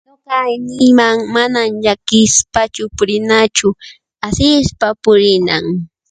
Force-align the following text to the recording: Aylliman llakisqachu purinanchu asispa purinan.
Aylliman 0.39 1.51
llakisqachu 1.83 2.83
purinanchu 2.97 3.67
asispa 4.25 4.87
purinan. 5.03 5.65